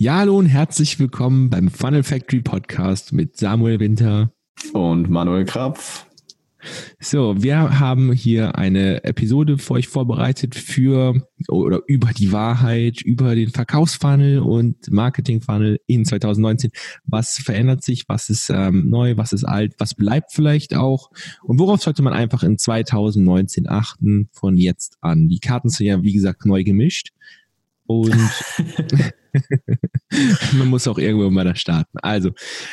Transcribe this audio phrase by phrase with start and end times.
[0.00, 4.32] Ja, hallo und herzlich willkommen beim Funnel Factory Podcast mit Samuel Winter
[4.72, 6.06] und Manuel Krapf.
[7.00, 13.34] So, wir haben hier eine Episode für euch vorbereitet für oder über die Wahrheit, über
[13.34, 16.70] den Verkaufsfunnel und Marketingfunnel in 2019.
[17.04, 18.04] Was verändert sich?
[18.06, 19.16] Was ist ähm, neu?
[19.16, 19.74] Was ist alt?
[19.78, 21.10] Was bleibt vielleicht auch?
[21.42, 25.26] Und worauf sollte man einfach in 2019 achten von jetzt an?
[25.26, 27.10] Die Karten sind ja, wie gesagt, neu gemischt.
[27.88, 28.12] Und
[30.58, 31.98] man muss auch irgendwo mal da starten.
[32.02, 32.32] Also,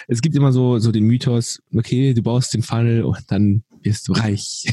[0.09, 4.09] es gibt immer so, so den Mythos, okay, du baust den Funnel und dann wirst
[4.09, 4.65] du reich.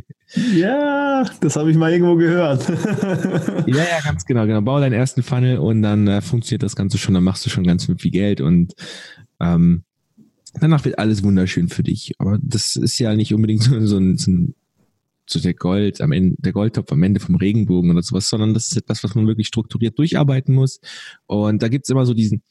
[0.54, 2.66] ja, das habe ich mal irgendwo gehört.
[3.66, 4.62] ja, ja, ganz genau, genau.
[4.62, 7.64] Bau deinen ersten Funnel und dann äh, funktioniert das Ganze schon, dann machst du schon
[7.64, 8.72] ganz viel Geld und
[9.38, 9.84] ähm,
[10.54, 12.12] danach wird alles wunderschön für dich.
[12.16, 14.54] Aber das ist ja nicht unbedingt so, so ein, so ein
[15.28, 18.68] so der Gold am Ende, der Goldtopf am Ende vom Regenbogen oder sowas, sondern das
[18.68, 20.80] ist etwas, was man wirklich strukturiert durcharbeiten muss.
[21.26, 22.42] Und da gibt's immer so diesen,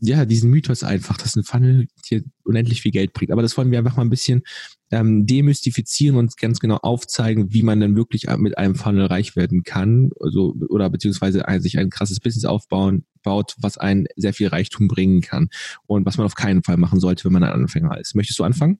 [0.00, 3.32] ja, diesen Mythos einfach, dass ein Funnel dir unendlich viel Geld bringt.
[3.32, 4.42] Aber das wollen wir einfach mal ein bisschen
[4.90, 9.64] ähm, demystifizieren und ganz genau aufzeigen, wie man dann wirklich mit einem Funnel reich werden
[9.64, 14.88] kann, also, oder beziehungsweise sich ein krasses Business aufbauen, baut, was einen sehr viel Reichtum
[14.88, 15.48] bringen kann
[15.86, 18.14] und was man auf keinen Fall machen sollte, wenn man ein Anfänger ist.
[18.14, 18.78] Möchtest du anfangen?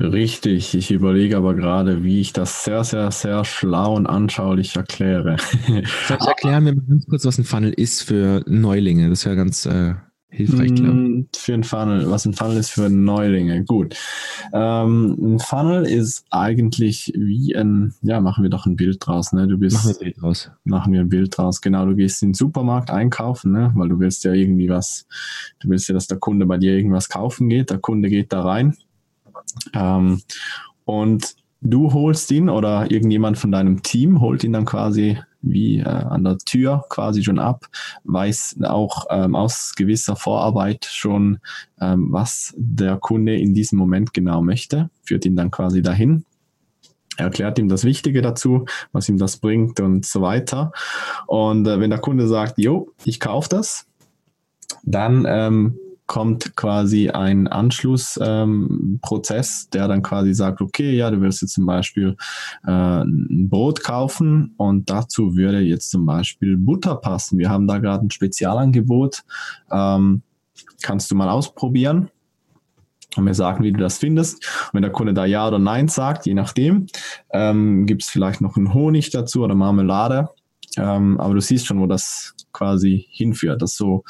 [0.00, 5.36] Richtig, ich überlege aber gerade, wie ich das sehr, sehr, sehr schlau und anschaulich erkläre.
[5.38, 9.10] Vielleicht erklären wir mal ganz kurz, was ein Funnel ist für Neulinge.
[9.10, 9.94] Das wäre ganz äh,
[10.28, 13.64] hilfreich, glaube mm, Für ein Funnel, was ein Funnel ist für Neulinge.
[13.64, 13.94] Gut.
[14.52, 19.46] Ähm, ein Funnel ist eigentlich wie ein, ja, machen wir doch ein Bild draus, ne?
[19.46, 19.76] Du bist.
[19.76, 20.50] Machen wir ein Bild draus.
[20.64, 21.60] Machen wir ein Bild draus.
[21.60, 23.72] Genau, du gehst in den Supermarkt einkaufen, ne?
[23.76, 25.06] Weil du willst ja irgendwie was,
[25.60, 27.70] du willst ja, dass der Kunde bei dir irgendwas kaufen geht.
[27.70, 28.74] Der Kunde geht da rein
[29.74, 30.22] ähm,
[30.84, 35.84] und du holst ihn oder irgendjemand von deinem Team holt ihn dann quasi wie äh,
[35.84, 37.66] an der Tür quasi schon ab,
[38.04, 41.40] weiß auch ähm, aus gewisser Vorarbeit schon,
[41.80, 46.24] ähm, was der Kunde in diesem Moment genau möchte, führt ihn dann quasi dahin,
[47.16, 50.72] erklärt ihm das Wichtige dazu, was ihm das bringt und so weiter.
[51.26, 53.86] Und äh, wenn der Kunde sagt, jo, ich kaufe das,
[54.84, 61.42] dann ähm, kommt quasi ein Anschlussprozess, ähm, der dann quasi sagt, okay, ja, du willst
[61.42, 62.16] jetzt zum Beispiel
[62.66, 67.38] äh, ein Brot kaufen und dazu würde jetzt zum Beispiel Butter passen.
[67.38, 69.22] Wir haben da gerade ein Spezialangebot.
[69.70, 70.22] Ähm,
[70.82, 72.10] kannst du mal ausprobieren?
[73.16, 74.44] und mir sagen, wie du das findest.
[74.68, 76.86] Und wenn der Kunde da Ja oder Nein sagt, je nachdem,
[77.30, 80.28] ähm, gibt es vielleicht noch einen Honig dazu oder Marmelade.
[80.76, 83.62] Ähm, aber du siehst schon, wo das quasi hinführt.
[83.62, 84.04] Das ist so,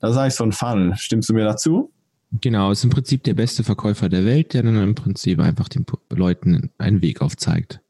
[0.00, 0.96] das ist eigentlich so ein Funnel.
[0.96, 1.92] Stimmst du mir dazu?
[2.40, 5.86] Genau, ist im Prinzip der beste Verkäufer der Welt, der dann im Prinzip einfach den
[6.10, 7.80] Leuten einen Weg aufzeigt.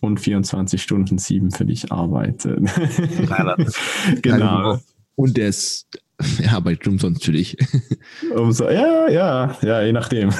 [0.00, 2.60] Und 24 Stunden sieben für dich arbeitet.
[4.22, 4.80] genau.
[5.14, 5.86] Und der ist
[6.50, 7.56] arbeitet umsonst für dich.
[8.34, 10.30] Umso, ja, ja, ja, je nachdem.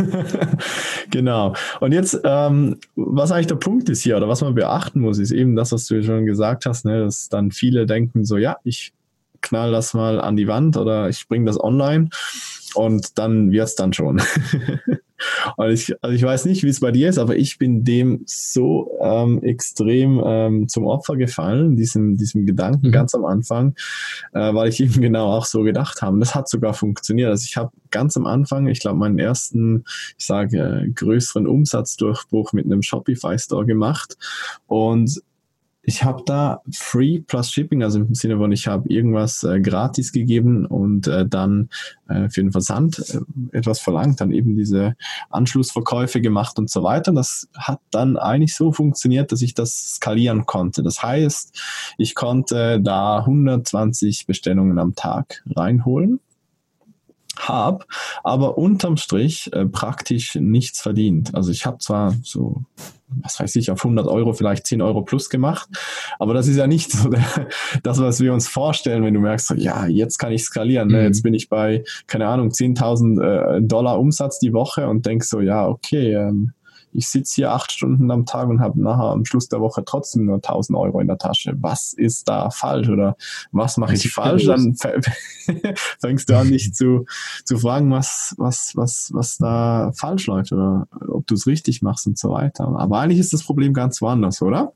[1.10, 1.54] genau.
[1.80, 5.32] Und jetzt, ähm, was eigentlich der Punkt ist hier oder was man beachten muss, ist
[5.32, 8.92] eben das, was du schon gesagt hast, ne, dass dann viele denken so, ja, ich
[9.40, 12.10] knall das mal an die Wand oder ich bringe das online
[12.74, 14.22] und dann wird's dann schon.
[15.56, 18.22] Und ich, also ich weiß nicht, wie es bei dir ist, aber ich bin dem
[18.26, 22.92] so ähm, extrem ähm, zum Opfer gefallen, diesem, diesem Gedanken mhm.
[22.92, 23.74] ganz am Anfang,
[24.32, 26.14] äh, weil ich eben genau auch so gedacht habe.
[26.14, 27.30] Und das hat sogar funktioniert.
[27.30, 29.84] Also ich habe ganz am Anfang, ich glaube, meinen ersten,
[30.18, 34.16] ich sage, größeren Umsatzdurchbruch mit einem Shopify-Store gemacht.
[34.66, 35.22] Und
[35.82, 40.12] ich habe da Free plus Shipping, also im Sinne von, ich habe irgendwas äh, gratis
[40.12, 41.70] gegeben und äh, dann
[42.08, 44.94] äh, für den Versand äh, etwas verlangt, dann eben diese
[45.30, 47.12] Anschlussverkäufe gemacht und so weiter.
[47.12, 50.82] Das hat dann eigentlich so funktioniert, dass ich das skalieren konnte.
[50.82, 51.60] Das heißt,
[51.98, 56.20] ich konnte da 120 Bestellungen am Tag reinholen
[57.38, 57.84] habe,
[58.22, 61.34] aber unterm Strich äh, praktisch nichts verdient.
[61.34, 62.62] Also ich habe zwar so,
[63.08, 65.68] was weiß ich, auf 100 Euro vielleicht 10 Euro plus gemacht,
[66.18, 67.48] aber das ist ja nicht so der,
[67.82, 70.88] das, was wir uns vorstellen, wenn du merkst, so, ja, jetzt kann ich skalieren.
[70.88, 70.98] Ne?
[70.98, 71.04] Mhm.
[71.04, 73.22] Jetzt bin ich bei, keine Ahnung, 10.000
[73.58, 76.52] äh, Dollar Umsatz die Woche und denk so, ja, okay, ähm,
[76.92, 80.26] ich sitze hier acht Stunden am Tag und habe nachher am Schluss der Woche trotzdem
[80.26, 81.54] nur 1000 Euro in der Tasche.
[81.58, 83.16] Was ist da falsch oder
[83.50, 84.44] was mache ich falsch?
[84.44, 84.76] Dann
[86.00, 87.06] fängst du an, dich zu,
[87.44, 92.06] zu fragen, was, was, was, was da falsch läuft oder ob du es richtig machst
[92.06, 92.66] und so weiter.
[92.76, 94.72] Aber eigentlich ist das Problem ganz woanders, oder?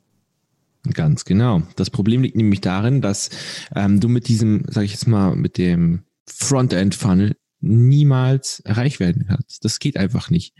[0.92, 1.62] Ganz genau.
[1.76, 3.30] Das Problem liegt nämlich darin, dass
[3.74, 9.64] ähm, du mit diesem, sag ich jetzt mal, mit dem Frontend-Funnel niemals reich werden kannst.
[9.64, 10.54] Das geht einfach nicht.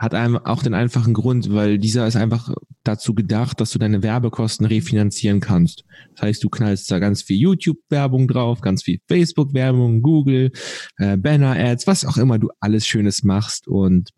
[0.00, 2.50] Hat einem auch den einfachen Grund, weil dieser ist einfach
[2.84, 5.84] dazu gedacht, dass du deine Werbekosten refinanzieren kannst.
[6.14, 10.52] Das heißt, du knallst da ganz viel YouTube-Werbung drauf, ganz viel Facebook-Werbung, Google,
[10.96, 14.08] äh, Banner-Ads, was auch immer du alles Schönes machst und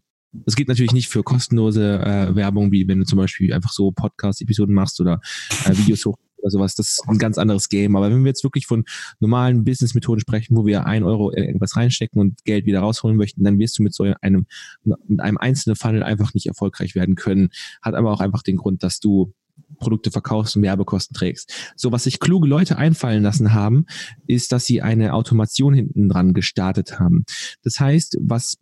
[0.46, 3.90] es geht natürlich nicht für kostenlose äh, Werbung, wie wenn du zum Beispiel einfach so
[3.90, 5.20] Podcast-Episoden machst oder
[5.66, 6.74] äh, Videos hoch oder sowas.
[6.74, 7.96] Das ist ein ganz anderes Game.
[7.96, 8.84] Aber wenn wir jetzt wirklich von
[9.20, 13.58] normalen Business-Methoden sprechen, wo wir ein Euro irgendwas reinstecken und Geld wieder rausholen möchten, dann
[13.58, 14.46] wirst du mit so einem,
[14.84, 17.50] mit einem einzelnen Funnel einfach nicht erfolgreich werden können.
[17.80, 19.32] Hat aber auch einfach den Grund, dass du
[19.78, 21.52] Produkte verkaufst und Werbekosten trägst.
[21.76, 23.86] So, was sich kluge Leute einfallen lassen haben,
[24.26, 27.24] ist, dass sie eine Automation hinten dran gestartet haben.
[27.62, 28.58] Das heißt, was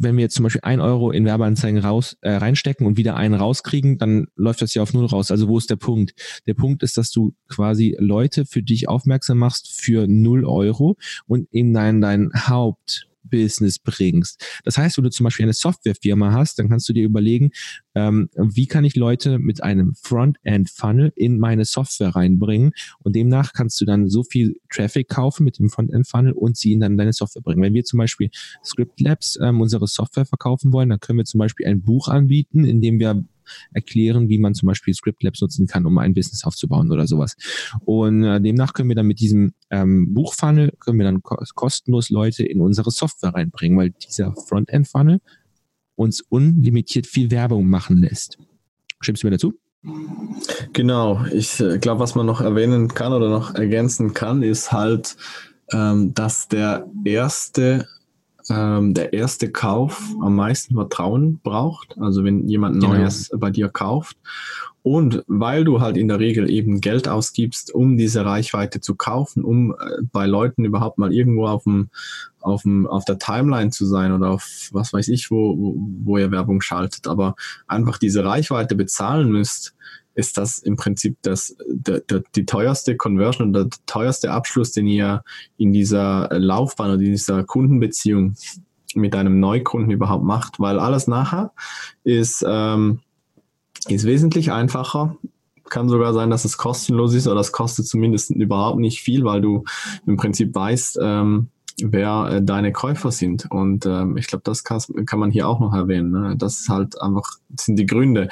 [0.00, 3.34] wenn wir jetzt zum Beispiel ein Euro in Werbeanzeigen raus, äh, reinstecken und wieder einen
[3.34, 5.30] rauskriegen, dann läuft das ja auf null raus.
[5.30, 6.14] Also wo ist der Punkt?
[6.46, 10.96] Der Punkt ist, dass du quasi Leute für dich aufmerksam machst für null Euro
[11.26, 14.44] und in dein, dein Haupt Business bringst.
[14.64, 17.50] Das heißt, wenn du zum Beispiel eine Softwarefirma hast, dann kannst du dir überlegen,
[17.94, 23.80] ähm, wie kann ich Leute mit einem Frontend-Funnel in meine Software reinbringen und demnach kannst
[23.80, 27.42] du dann so viel Traffic kaufen mit dem Frontend-Funnel und sie in dann deine Software
[27.42, 27.62] bringen.
[27.62, 28.30] Wenn wir zum Beispiel
[28.64, 32.64] Script Labs ähm, unsere Software verkaufen wollen, dann können wir zum Beispiel ein Buch anbieten,
[32.64, 33.24] in dem wir
[33.72, 37.36] erklären, wie man zum Beispiel Script Labs nutzen kann, um ein Business aufzubauen oder sowas.
[37.84, 42.44] Und äh, demnach können wir dann mit diesem ähm, Buchfunnel, können wir dann kostenlos Leute
[42.44, 45.20] in unsere Software reinbringen, weil dieser Frontend-Funnel
[45.96, 48.38] uns unlimitiert viel Werbung machen lässt.
[49.00, 49.54] Stimmst du mir dazu?
[50.72, 55.16] Genau, ich äh, glaube, was man noch erwähnen kann oder noch ergänzen kann, ist halt,
[55.72, 57.86] ähm, dass der erste
[58.50, 61.96] ähm, der erste Kauf am meisten Vertrauen braucht.
[61.98, 62.94] Also wenn jemand genau.
[62.94, 64.16] Neues bei dir kauft.
[64.82, 69.44] Und weil du halt in der Regel eben Geld ausgibst, um diese Reichweite zu kaufen,
[69.44, 71.90] um äh, bei Leuten überhaupt mal irgendwo auf dem,
[72.40, 75.74] auf dem, auf der Timeline zu sein oder auf was weiß ich, wo, wo,
[76.04, 77.34] wo ihr Werbung schaltet, aber
[77.66, 79.74] einfach diese Reichweite bezahlen müsst,
[80.18, 84.88] ist das im Prinzip das, der, der, die teuerste Conversion oder der teuerste Abschluss, den
[84.88, 85.22] ihr
[85.58, 88.34] in dieser Laufbahn oder in dieser Kundenbeziehung
[88.96, 91.52] mit einem Neukunden überhaupt macht, weil alles nachher
[92.02, 92.98] ist, ähm,
[93.86, 95.16] ist wesentlich einfacher.
[95.70, 99.40] Kann sogar sein, dass es kostenlos ist oder es kostet zumindest überhaupt nicht viel, weil
[99.40, 99.62] du
[100.04, 101.48] im Prinzip weißt, ähm,
[101.80, 103.48] wer äh, deine Käufer sind.
[103.52, 106.10] Und ähm, ich glaube, das kann, kann man hier auch noch erwähnen.
[106.10, 106.34] Ne?
[106.36, 108.30] Das ist halt einfach, sind die Gründe.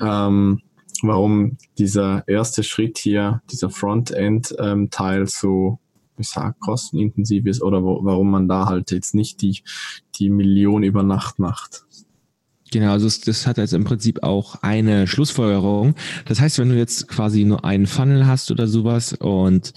[0.00, 0.62] Ähm,
[1.02, 5.78] warum dieser erste Schritt hier, dieser Frontend-Teil ähm, so,
[6.18, 9.62] ich sag, kostenintensiv ist oder wo, warum man da halt jetzt nicht die,
[10.16, 11.84] die Million über Nacht macht.
[12.72, 15.96] Genau, also das, hat jetzt im Prinzip auch eine Schlussfolgerung.
[16.26, 19.72] Das heißt, wenn du jetzt quasi nur einen Funnel hast oder sowas und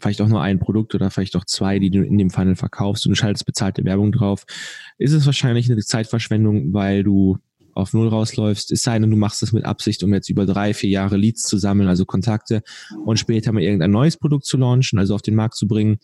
[0.00, 3.06] vielleicht auch nur ein Produkt oder vielleicht auch zwei, die du in dem Funnel verkaufst
[3.06, 4.44] und schaltest bezahlte Werbung drauf,
[4.98, 7.38] ist es wahrscheinlich eine Zeitverschwendung, weil du
[7.74, 10.74] auf Null rausläufst, es sei denn, du machst es mit Absicht, um jetzt über drei,
[10.74, 12.62] vier Jahre Leads zu sammeln, also Kontakte
[13.04, 15.98] und später mal irgendein neues Produkt zu launchen, also auf den Markt zu bringen.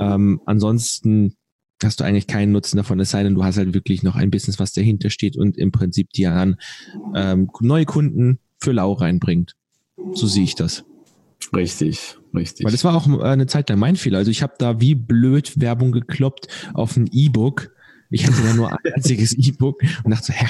[0.00, 1.34] Ähm, ansonsten
[1.82, 4.30] hast du eigentlich keinen Nutzen davon, es sei denn, du hast halt wirklich noch ein
[4.30, 6.56] Business, was dahinter steht und im Prinzip dir dann
[7.14, 9.54] ähm, neue Kunden für lau reinbringt.
[10.14, 10.84] So sehe ich das.
[11.54, 12.64] Richtig, richtig.
[12.64, 14.18] Weil das war auch eine Zeit lang mein Fehler.
[14.18, 17.70] Also ich habe da wie blöd Werbung gekloppt auf ein E-Book
[18.10, 20.46] ich hatte da nur ein einziges E-Book und dachte, hä,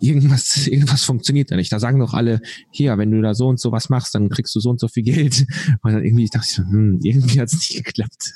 [0.00, 1.72] irgendwas, irgendwas funktioniert da nicht.
[1.72, 2.40] Da sagen doch alle,
[2.70, 4.88] hier, wenn du da so und so was machst, dann kriegst du so und so
[4.88, 5.46] viel Geld.
[5.82, 8.32] Und dann irgendwie dachte ich so, hm, irgendwie hat es nicht geklappt.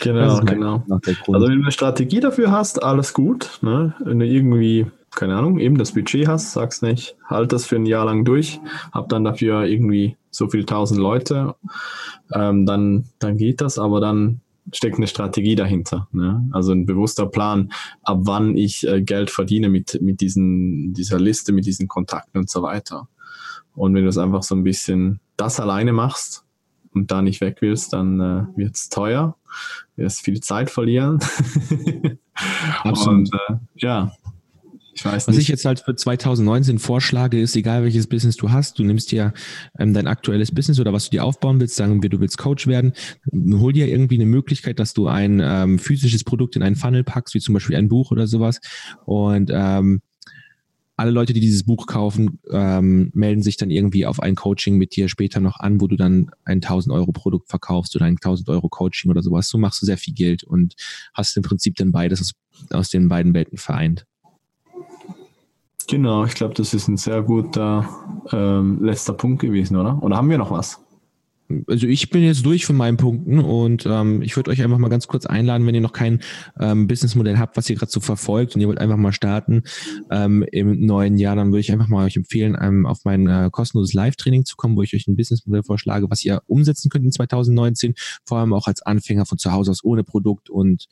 [0.00, 0.84] Genau, genau.
[0.90, 3.58] Also wenn du eine Strategie dafür hast, alles gut.
[3.62, 3.94] Ne?
[4.04, 7.86] Wenn du irgendwie, keine Ahnung, eben das Budget hast, sagst nicht, halt das für ein
[7.86, 8.60] Jahr lang durch,
[8.92, 11.54] hab dann dafür irgendwie so viel tausend Leute,
[12.34, 14.40] ähm, dann, dann geht das, aber dann
[14.72, 16.08] steckt eine Strategie dahinter.
[16.12, 16.48] Ne?
[16.52, 21.52] Also ein bewusster Plan, ab wann ich äh, Geld verdiene mit, mit diesen, dieser Liste,
[21.52, 23.08] mit diesen Kontakten und so weiter.
[23.74, 26.44] Und wenn du es einfach so ein bisschen das alleine machst
[26.92, 29.36] und da nicht weg willst, dann äh, wird es teuer,
[29.96, 31.18] wirst viel Zeit verlieren.
[32.84, 33.18] Absolut.
[33.18, 34.12] Und äh, ja,
[34.94, 35.44] ich weiß Was nicht.
[35.44, 39.32] ich jetzt halt für 2019 vorschlage, ist, egal welches Business du hast, du nimmst dir
[39.78, 42.66] ähm, dein aktuelles Business oder was du dir aufbauen willst, sagen wir, du willst Coach
[42.66, 42.92] werden,
[43.32, 47.34] hol dir irgendwie eine Möglichkeit, dass du ein ähm, physisches Produkt in einen Funnel packst,
[47.34, 48.60] wie zum Beispiel ein Buch oder sowas.
[49.04, 50.02] Und ähm,
[50.96, 54.94] alle Leute, die dieses Buch kaufen, ähm, melden sich dann irgendwie auf ein Coaching mit
[54.94, 58.48] dir später noch an, wo du dann ein 1000 Euro Produkt verkaufst oder ein 1000
[58.50, 59.48] Euro Coaching oder sowas.
[59.48, 60.74] So machst du sehr viel Geld und
[61.14, 62.32] hast im Prinzip dann beides aus,
[62.70, 64.06] aus den beiden Welten vereint.
[65.88, 67.88] Genau, ich glaube, das ist ein sehr guter
[68.32, 70.02] ähm, letzter Punkt gewesen, oder?
[70.02, 70.80] Oder haben wir noch was?
[71.66, 74.88] Also ich bin jetzt durch von meinen Punkten und ähm, ich würde euch einfach mal
[74.88, 76.20] ganz kurz einladen, wenn ihr noch kein
[76.58, 79.62] ähm, Businessmodell habt, was ihr gerade so verfolgt und ihr wollt einfach mal starten
[80.10, 83.48] ähm, im neuen Jahr, dann würde ich einfach mal euch empfehlen, ähm, auf mein äh,
[83.50, 87.12] kostenloses Live-Training zu kommen, wo ich euch ein Businessmodell vorschlage, was ihr umsetzen könnt in
[87.12, 87.94] 2019,
[88.24, 90.86] vor allem auch als Anfänger von zu Hause aus ohne Produkt und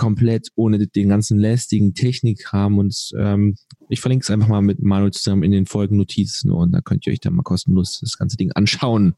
[0.00, 3.56] komplett ohne den ganzen lästigen Technikkram und ähm,
[3.90, 7.12] ich verlinke es einfach mal mit Manuel zusammen in den Folgennotizen und da könnt ihr
[7.12, 9.14] euch dann mal kostenlos das ganze Ding anschauen.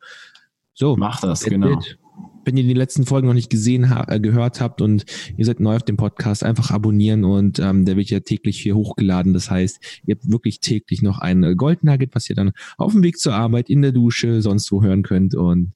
[0.74, 1.72] So, macht das, genau.
[1.72, 1.98] It.
[2.44, 5.04] Wenn ihr die letzten Folgen noch nicht gesehen, äh, gehört habt und
[5.36, 8.74] ihr seid neu auf dem Podcast, einfach abonnieren und ähm, der wird ja täglich hier
[8.74, 9.32] hochgeladen.
[9.32, 13.18] Das heißt, ihr habt wirklich täglich noch ein Goldnugget, was ihr dann auf dem Weg
[13.18, 15.36] zur Arbeit, in der Dusche, sonst wo hören könnt.
[15.36, 15.72] Und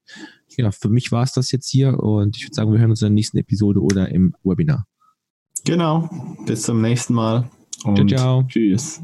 [0.56, 3.02] ja, für mich war es das jetzt hier und ich würde sagen, wir hören uns
[3.02, 4.86] in der nächsten Episode oder im Webinar.
[5.64, 6.08] Genau.
[6.46, 7.50] Bis zum nächsten Mal.
[7.84, 8.42] Und ciao, ciao.
[8.48, 9.02] Tschüss.